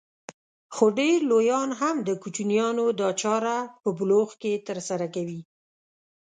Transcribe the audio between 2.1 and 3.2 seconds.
کوچنيانو دا